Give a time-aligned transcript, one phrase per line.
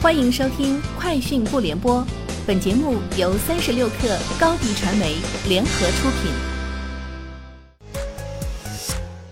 [0.00, 2.00] 欢迎收听《快讯不联播》，
[2.46, 5.16] 本节目由三十六克高低传媒
[5.48, 6.30] 联合出品。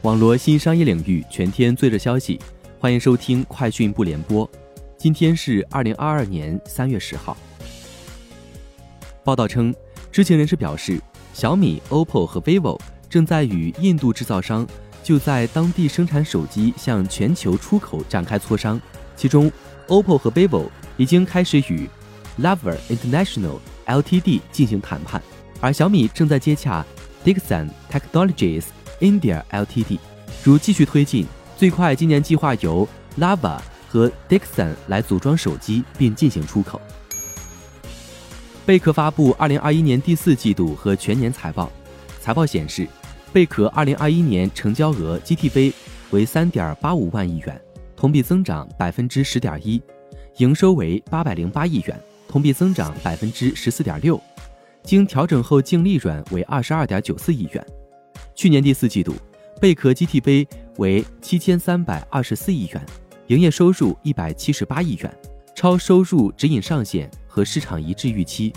[0.02, 2.40] 网罗新商业领域全天最热消息，
[2.80, 4.44] 欢迎收听《快讯不联播》。
[4.98, 7.36] 今天是二零二二年三月十号。
[9.22, 9.72] 报道称，
[10.10, 11.00] 知情人士表示，
[11.32, 12.76] 小米、OPPO 和 vivo
[13.08, 14.66] 正在与印度制造商
[15.04, 18.80] 就在当地生产手机向全球出口展开磋商，
[19.16, 19.50] 其中。
[19.88, 21.88] OPPO 和 vivo 已经开始与
[22.40, 25.22] Lover International Ltd 进行谈判，
[25.60, 26.84] 而小米正在接洽
[27.24, 28.64] Dixon Technologies
[28.98, 30.00] India Ltd，
[30.42, 31.24] 如继续推进，
[31.56, 36.80] 最快今年计划由 Lava 和 Dixon 来组装手机并进行出口。
[38.64, 41.70] 贝壳发布2021年第四季度和全年财报，
[42.20, 42.88] 财报显示，
[43.32, 45.72] 贝壳2021年成交额 GTV
[46.10, 47.60] 为3.85万亿元。
[47.96, 49.82] 同比增长百分之十点一，
[50.36, 54.20] 营收为八百零八亿元，同比增长百分之十四点六，
[54.82, 57.66] 经调整后净利润为二十二点九四亿元。
[58.34, 59.14] 去年第四季度，
[59.60, 62.86] 贝壳 GTV 为七千三百二十四亿元，
[63.28, 65.10] 营业收入一百七十八亿元，
[65.54, 68.52] 超收入指引上限和市场一致预期。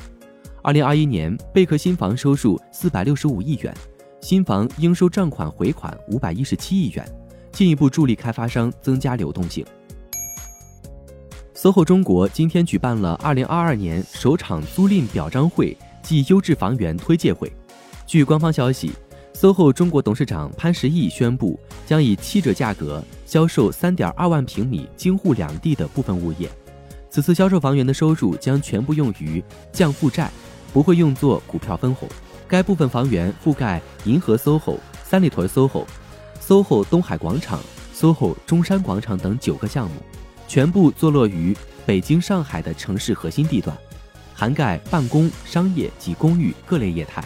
[0.61, 3.73] 二零二一年，贝壳新房收入四百六十五亿元，
[4.19, 7.07] 新房应收账款回款五百一十七亿元。
[7.51, 9.65] 进一步助力开发商增加流动性。
[11.55, 17.51] SOHO 中国今天举办了2022年首场租赁表彰会暨优质房源推介会。
[18.05, 18.93] 据官方消息
[19.33, 26.49] ，SOHO 中国董事长潘石屹宣布，将以七折价格销售3.2万平米京沪两地的部分物业。
[27.09, 30.31] 此次销售房源的收入将全部用于降负债，
[30.71, 32.07] 不会用作股票分红。
[32.47, 35.85] 该部分房源覆盖银河 SOHO、三里屯 SOHO。
[36.49, 37.59] SOHO 东海广场、
[37.93, 39.97] SOHO 中山广场等九个项目，
[40.47, 41.55] 全部坐落于
[41.85, 43.77] 北京、上海的城市核心地段，
[44.33, 47.23] 涵盖办公、商业及公寓各类业态。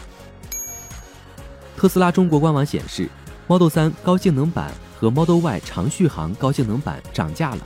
[1.78, 3.08] 特斯拉中国官网显示
[3.48, 7.66] ，Model 3高性能版和 Model Y 长续航高性能版涨价了，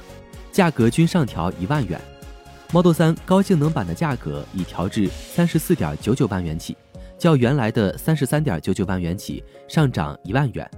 [0.51, 1.99] 价格均上调一万元。
[2.71, 6.77] Model 3高性能版的价格已调至三十四点九九万元起，
[7.17, 10.69] 较原来的三十三点九九万元起上涨一万元。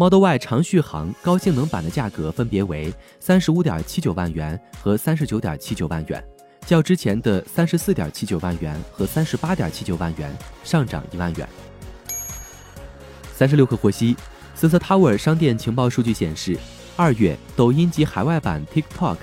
[0.00, 6.24] Model Y 长续航高性能版的价格分别为三十五点七九万元和三十九点七九万元，
[6.64, 10.32] 较之前的三十四点七九万元和三十八点七九万元
[10.62, 11.48] 上涨一万元。
[13.34, 14.16] 三十六氪获悉
[14.56, 16.56] ，Sensor Tower 商店情报数据显示，
[16.94, 19.16] 二月抖音及海外版 TikTok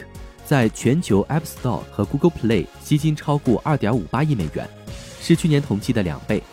[0.46, 4.69] 在全球 App Store 和 Google Play 吸金超过二点五八亿美元，
[5.22, 6.44] 是去年同期的两倍，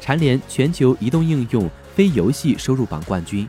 [0.00, 1.70] 蝉联全球移动应用。
[1.94, 3.46] 非游戏收入榜冠军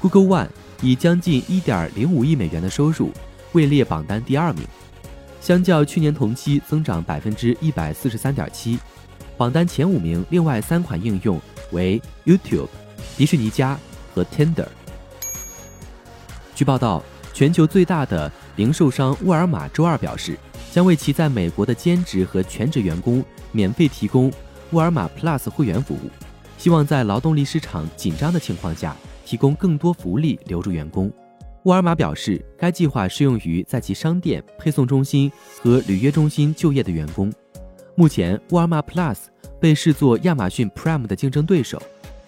[0.00, 0.48] ，Google One
[0.82, 3.12] 以将近一点零五亿美元的收入
[3.52, 4.64] 位列榜单第二名，
[5.40, 8.78] 相较去年同期增长百分之一百四十三点七。
[9.36, 11.40] 榜单前五名另外三款应用
[11.70, 12.68] 为 YouTube、
[13.16, 13.78] 迪士尼家
[14.14, 14.66] 和 Tinder。
[16.54, 17.02] 据报道，
[17.32, 20.36] 全球最大的零售商沃尔玛周二表示，
[20.72, 24.32] 将为其在美国的兼职和全职员工免费提供
[24.70, 26.10] 沃尔玛 Plus 会员服务。
[26.58, 31.10] 希望在劳动力市场紧张的情况下，提供更多福利留住员工。
[31.62, 35.30] 沃尔玛表示，该计划适用于在其商店、配送中心
[35.62, 37.32] 和履约中心就业的员工。
[37.94, 39.16] 目前，沃尔玛 Plus
[39.60, 41.80] 被视作亚马逊 Prime 的竞争对手。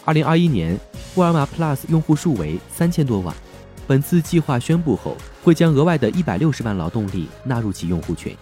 [0.05, 0.79] 二零二一年，
[1.17, 3.35] 沃尔玛 Plus 用户数为三千多万。
[3.87, 8.37] 本次计划宣布后，会将额外的一百六十万劳动力纳入其用户群。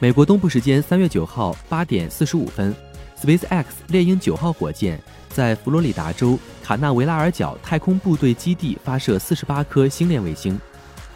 [0.00, 2.74] 美国东部时间三月九号八点四十五分。
[3.22, 10.58] SpaceX 猎鹰九号火箭在佛罗里达州卡纳维拉尔角太空部队基地发射四十八颗星链卫星。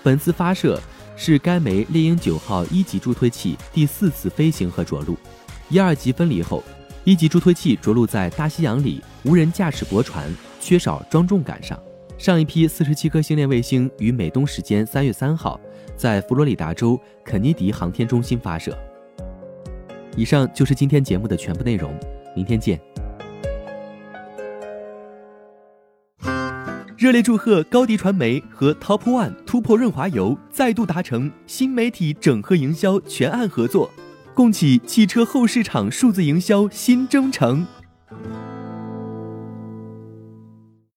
[0.05, 0.81] 本次发射
[1.17, 5.19] 是该枚猎鹰九号一级助推器第四次飞行和着陆。
[5.69, 6.62] 一二级分离后，
[7.03, 11.77] 一级助推器着陆在大西洋里无人驾驶驳船缺少装重杆上。
[12.17, 15.61] 上一批四十七颗星链卫星于美东时间三月三号
[15.97, 18.79] 在佛罗里达州肯尼迪航天中心发射。
[20.16, 21.94] 以上就是今天节目的全部内容，
[22.34, 22.80] 明天见。
[26.96, 33.90] 热烈祝贺高迪传媒和 Top One 突破润滑油再度达成新媒体整合营销全案合作，
[34.32, 37.66] 共启汽车后市场数字营销新征程。